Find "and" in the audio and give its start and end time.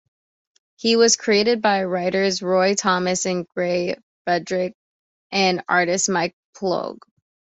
3.27-3.45, 5.31-5.63